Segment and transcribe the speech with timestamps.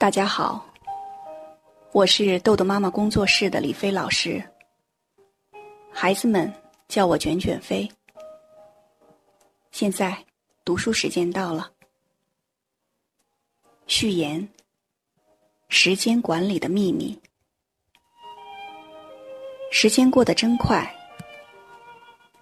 [0.00, 0.64] 大家好，
[1.92, 4.42] 我是豆豆妈妈工作室的李飞老师。
[5.92, 6.50] 孩子们
[6.88, 7.86] 叫我卷卷飞。
[9.72, 10.16] 现在
[10.64, 11.70] 读书时间到了。
[13.88, 14.48] 序言：
[15.68, 17.20] 时间管理的秘密。
[19.70, 20.90] 时间过得真快，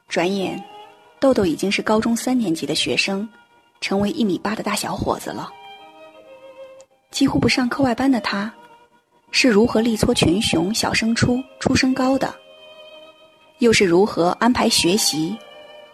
[0.07, 0.65] 转眼，
[1.19, 3.29] 豆豆已经是高中三年级的学生，
[3.81, 5.53] 成为一米八的大小伙子了。
[7.11, 8.53] 几乎不上课外班的他，
[9.31, 12.33] 是如何力挫群雄、小升初、初升高的？
[13.59, 15.37] 又是如何安排学习、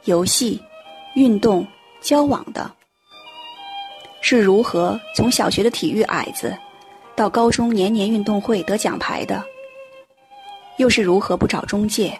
[0.04, 0.60] 游戏、
[1.14, 1.66] 运动、
[2.00, 2.70] 交往的？
[4.20, 6.56] 是如何从小学的体育矮子，
[7.14, 9.42] 到高中年年运动会得奖牌的？
[10.78, 12.18] 又是如何不找中介，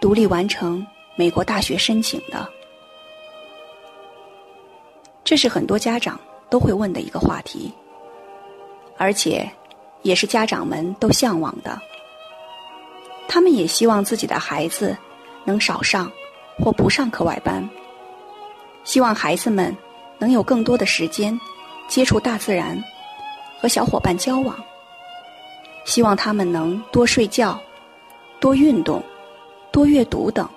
[0.00, 0.84] 独立完成
[1.14, 2.48] 美国大学申请的？
[5.22, 6.18] 这是很多家长
[6.50, 7.72] 都会问的一个话题。
[8.96, 9.50] 而且，
[10.02, 11.80] 也是家长们都向往的。
[13.26, 14.96] 他们也希望自己的孩子
[15.44, 16.10] 能少上
[16.58, 17.68] 或不上课外班，
[18.84, 19.76] 希望孩子们
[20.18, 21.38] 能有更多的时间
[21.88, 22.82] 接触大自然，
[23.60, 24.56] 和小伙伴交往。
[25.84, 27.60] 希望他们能多睡觉、
[28.40, 29.02] 多运动、
[29.70, 30.48] 多阅读等。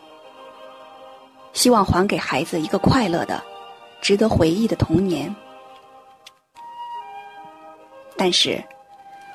[1.53, 3.43] 希望还给孩子一个快乐的、
[3.99, 5.35] 值得回忆的童年。
[8.17, 8.63] 但是，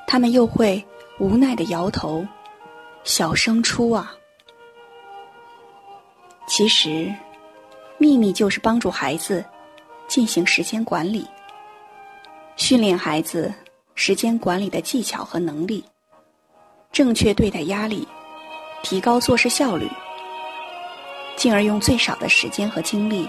[0.06, 0.84] 他们又会
[1.19, 2.27] 无奈的摇头
[3.05, 4.12] ：“小升初啊。”
[6.48, 7.14] 其实，
[7.97, 9.44] 秘密就是帮助孩子
[10.08, 11.25] 进行时间管理，
[12.56, 13.55] 训练孩子
[13.94, 15.84] 时间管理的技巧和能力，
[16.91, 18.06] 正确对待压力，
[18.83, 19.88] 提高做事效率，
[21.36, 23.28] 进而用最少的时间和精力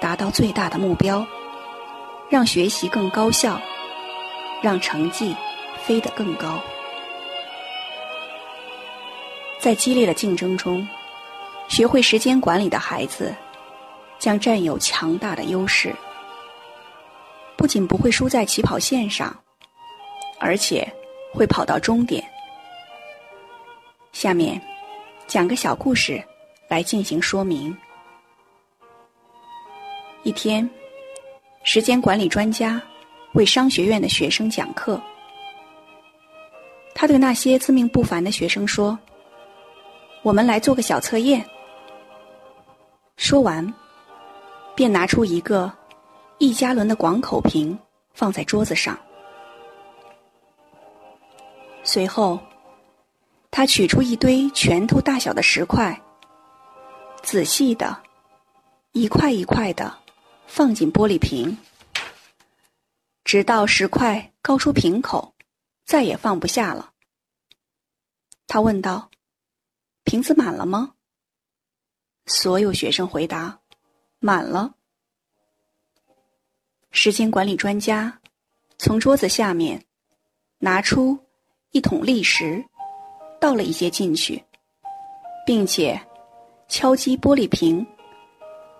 [0.00, 1.24] 达到最大的目标，
[2.30, 3.60] 让学习更高效。
[4.62, 5.36] 让成绩
[5.84, 6.58] 飞得更高。
[9.58, 10.88] 在激烈的竞争中，
[11.68, 13.34] 学会时间管理的孩子
[14.18, 15.94] 将占有强大的优势。
[17.56, 19.36] 不仅不会输在起跑线上，
[20.40, 20.86] 而且
[21.32, 22.24] 会跑到终点。
[24.12, 24.60] 下面
[25.26, 26.22] 讲个小故事
[26.68, 27.76] 来进行说明。
[30.24, 30.68] 一天，
[31.62, 32.82] 时间管理专家。
[33.34, 35.00] 为商学院的学生讲课，
[36.94, 38.98] 他对那些自命不凡的学生说
[40.22, 41.44] ：“我们来做个小测验。”
[43.16, 43.72] 说完，
[44.74, 45.72] 便拿出一个
[46.38, 47.78] 一加仑的广口瓶
[48.12, 48.98] 放在桌子上。
[51.82, 52.38] 随后，
[53.50, 55.98] 他取出一堆拳头大小的石块，
[57.22, 57.96] 仔细的，
[58.92, 59.92] 一块一块的
[60.46, 61.56] 放进玻璃瓶。
[63.24, 65.34] 直到石块高出瓶口，
[65.84, 66.92] 再也放不下了。
[68.46, 69.10] 他问道
[70.04, 70.94] ：“瓶子满了吗？”
[72.26, 73.60] 所有学生回答
[74.20, 74.74] ：“满了。”
[76.90, 78.20] 时间管理专家
[78.76, 79.82] 从桌子下面
[80.58, 81.18] 拿出
[81.70, 82.62] 一桶砾石，
[83.40, 84.44] 倒了一些进去，
[85.46, 85.98] 并且
[86.68, 87.86] 敲击玻璃瓶，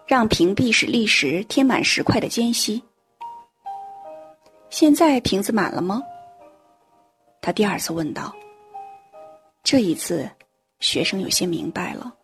[0.07, 2.83] 让瓶壁使砾石填满石块的间隙。
[4.73, 6.03] 现在瓶子满了吗？
[7.43, 8.35] 他第二次问道。
[9.63, 10.31] 这一次，
[10.81, 12.17] 学生有些明白了。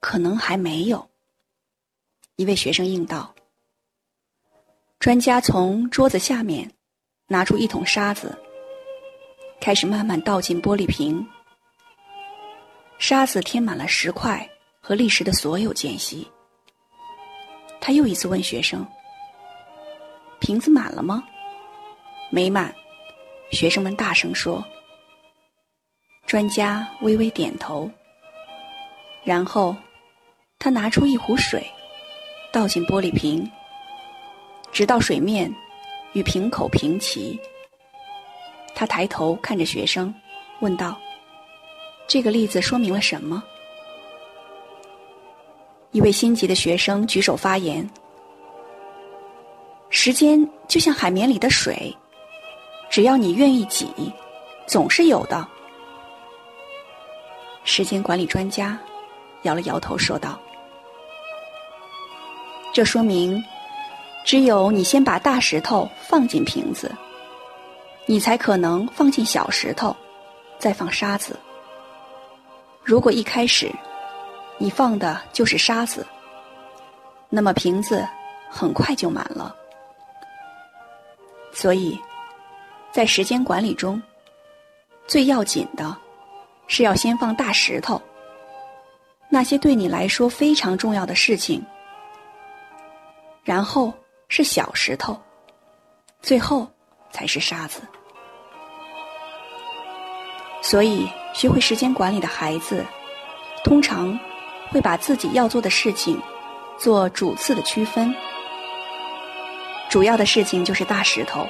[0.00, 1.10] 可能还没有。
[2.36, 3.34] 一位学生应道。
[4.98, 6.72] 专家从桌子下面
[7.26, 8.38] 拿出一桶沙子，
[9.60, 11.28] 开始慢慢倒进玻璃瓶。
[12.98, 14.48] 沙子填满了石块
[14.80, 16.26] 和砾石的所有间隙。
[17.78, 18.86] 他又一次问学生。
[20.40, 21.22] 瓶子满了吗？
[22.30, 22.74] 没满。
[23.52, 24.64] 学生们大声说。
[26.26, 27.90] 专家微微点头。
[29.22, 29.76] 然后，
[30.58, 31.64] 他拿出一壶水，
[32.52, 33.48] 倒进玻璃瓶，
[34.72, 35.54] 直到水面
[36.14, 37.38] 与瓶口平齐。
[38.74, 40.14] 他抬头看着学生，
[40.60, 40.98] 问道
[42.08, 43.42] ：“这个例子说明了什么？”
[45.92, 47.88] 一位心急的学生举手发言。
[49.90, 51.94] 时间就像海绵里的水，
[52.88, 53.90] 只要你愿意挤，
[54.66, 55.46] 总是有的。
[57.64, 58.78] 时间管理专家
[59.42, 60.40] 摇了摇头说道
[62.72, 63.42] ：“这说明，
[64.24, 66.90] 只有你先把大石头放进瓶子，
[68.06, 69.94] 你才可能放进小石头，
[70.56, 71.36] 再放沙子。
[72.84, 73.70] 如果一开始
[74.56, 76.06] 你放的就是沙子，
[77.28, 78.08] 那么瓶子
[78.48, 79.56] 很快就满了。”
[81.52, 81.98] 所以，
[82.92, 84.00] 在时间管理中，
[85.06, 85.96] 最要紧的
[86.66, 88.00] 是要先放大石头，
[89.28, 91.64] 那些对你来说非常重要的事情，
[93.42, 93.92] 然后
[94.28, 95.20] 是小石头，
[96.22, 96.66] 最后
[97.10, 97.82] 才是沙子。
[100.62, 102.84] 所以，学会时间管理的孩子，
[103.64, 104.18] 通常
[104.68, 106.20] 会把自己要做的事情
[106.78, 108.14] 做主次的区分。
[109.90, 111.44] 主要的事情就是大石头，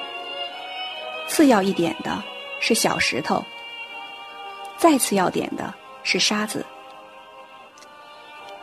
[1.29, 2.25] 次要一点的
[2.59, 3.45] 是小石头，
[4.79, 6.65] 再次要点的是沙子。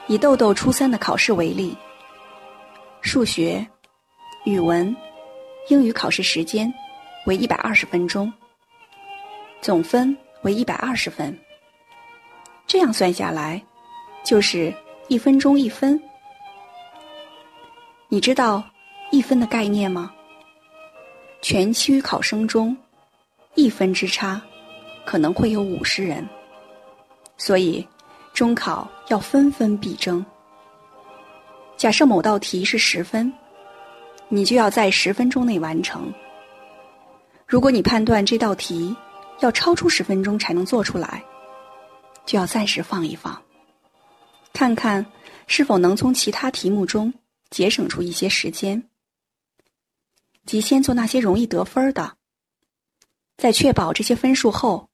[0.07, 1.77] 以豆豆初三的考试为例，
[3.01, 3.65] 数学、
[4.45, 4.95] 语文、
[5.69, 6.73] 英语考试时间
[7.27, 8.33] 为一百二十分钟，
[9.61, 11.37] 总分为一百二十分。
[12.65, 13.61] 这样算下来，
[14.23, 14.73] 就是
[15.07, 16.01] 一分钟一分。
[18.07, 18.63] 你知道？
[19.11, 20.11] 一分的概念吗？
[21.41, 22.75] 全区考生中，
[23.55, 24.41] 一分之差，
[25.05, 26.27] 可能会有五十人。
[27.37, 27.87] 所以，
[28.33, 30.25] 中考要分分必争。
[31.77, 33.31] 假设某道题是十分，
[34.27, 36.11] 你就要在十分钟内完成。
[37.45, 38.95] 如果你判断这道题
[39.39, 41.23] 要超出十分钟才能做出来，
[42.25, 43.41] 就要暂时放一放，
[44.51, 45.05] 看看
[45.45, 47.13] 是否能从其他题目中
[47.51, 48.83] 节省出一些时间。
[50.47, 52.17] 即先做那些容易得分的，
[53.35, 54.89] 在确保这些分数后，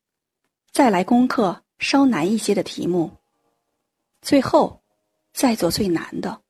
[0.72, 3.12] 再来攻克稍难一些的题目，
[4.24, 4.82] 最后
[5.32, 6.42] 再做最难的。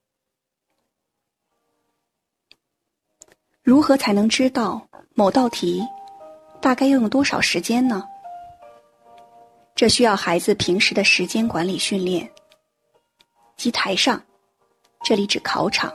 [3.61, 5.81] 如何才能知道某道题
[6.61, 8.07] 大概要用多少时间呢？
[9.75, 12.31] 这需要孩子平时的时间管理训练。
[13.57, 14.23] 即台上，
[15.03, 15.93] 这里指考场，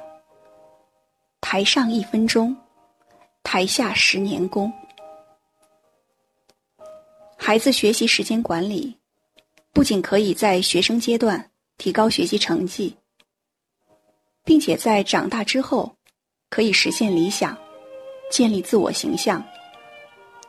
[1.40, 2.54] 台上一分钟。
[3.50, 4.70] 台下十年功，
[7.34, 8.94] 孩子学习时间管理，
[9.72, 12.94] 不仅可以在学生阶段提高学习成绩，
[14.44, 15.90] 并且在长大之后
[16.50, 17.56] 可以实现理想，
[18.30, 19.42] 建立自我形象，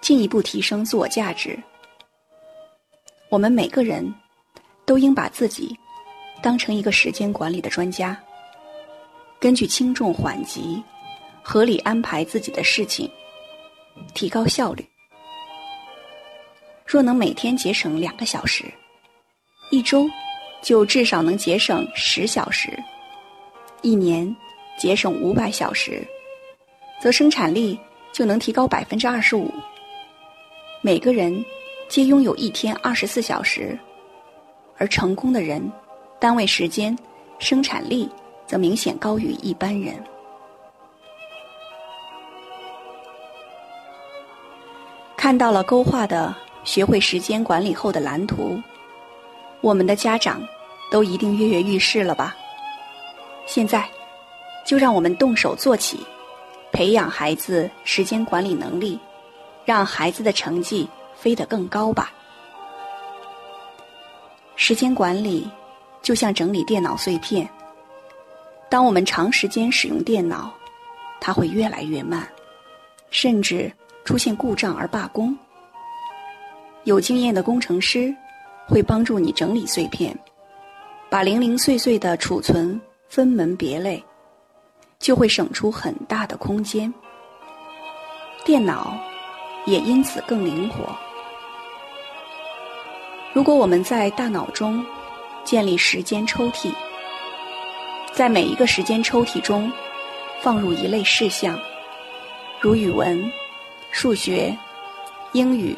[0.02, 1.58] 进一步提升自我价值。
[3.30, 4.14] 我们每个人
[4.86, 5.74] 都应把自己
[6.44, 8.22] 当成一个时间管理的专家，
[9.40, 10.84] 根据轻重缓急。
[11.42, 13.10] 合理安排自己的事情，
[14.14, 14.86] 提高效率。
[16.86, 18.66] 若能每天节省两个小时，
[19.72, 20.10] 一周
[20.62, 22.72] 就至少能节省十小时，
[23.82, 24.36] 一年
[24.78, 26.06] 节省五百小时，
[27.00, 27.80] 则生产力
[28.12, 29.52] 就能提高百分之二十五。
[30.82, 31.44] 每个人
[31.88, 33.78] 皆拥有一天二十四小时，
[34.78, 35.72] 而成功的人，
[36.20, 36.98] 单位时间
[37.38, 38.10] 生产力
[38.48, 39.96] 则明显高于一般人。
[45.30, 48.60] 看到了勾画的学会时间管理后的蓝图，
[49.62, 50.42] 我们的家长
[50.90, 52.36] 都一定跃跃欲试了吧？
[53.46, 53.88] 现在，
[54.66, 56.04] 就让我们动手做起，
[56.72, 59.00] 培养孩子时间管理能力，
[59.66, 62.12] 让孩子的成绩飞得更高吧。
[64.56, 65.48] 时间管理
[66.02, 67.48] 就像整理电脑碎片，
[68.68, 70.52] 当我们长时间使用电脑，
[71.22, 72.28] 它会越来越慢，
[73.12, 73.72] 甚至。
[74.10, 75.38] 出现故障而罢工，
[76.84, 78.12] 有经验的工程师
[78.68, 80.18] 会帮助你整理碎片，
[81.12, 84.04] 把零零碎碎的储存分门别类，
[84.98, 86.92] 就会省出很大的空间。
[88.44, 88.98] 电脑
[89.68, 90.86] 也因此更灵活。
[93.32, 94.84] 如果我们在大脑中
[95.44, 96.74] 建立时间抽屉，
[98.12, 99.72] 在每一个时间抽屉中
[100.42, 101.60] 放入一类事项，
[102.60, 103.32] 如语文。
[103.92, 104.56] 数学、
[105.34, 105.78] 英语、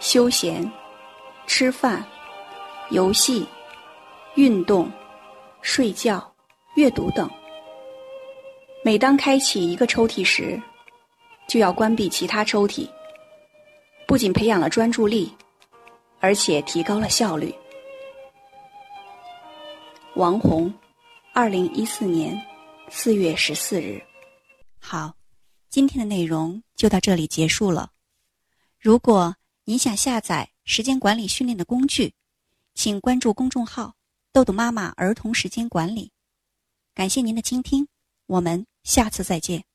[0.00, 0.70] 休闲、
[1.46, 2.04] 吃饭、
[2.90, 3.46] 游戏、
[4.34, 4.90] 运动、
[5.62, 6.32] 睡觉、
[6.74, 7.28] 阅读等。
[8.84, 10.60] 每当开启一个抽屉时，
[11.46, 12.88] 就要关闭其他抽屉，
[14.06, 15.32] 不仅培养了专注力，
[16.20, 17.54] 而且提高了效率。
[20.14, 20.72] 王红，
[21.32, 22.40] 二零一四年
[22.88, 24.02] 四月十四日。
[24.80, 25.17] 好。
[25.78, 27.92] 今天的内容就到这里结束了。
[28.80, 32.14] 如果您想下载时间管理训练的工具，
[32.74, 33.94] 请关注公众号
[34.34, 36.10] “豆豆妈妈儿童时间管理”。
[36.96, 37.86] 感谢您的倾听，
[38.26, 39.67] 我们下次再见。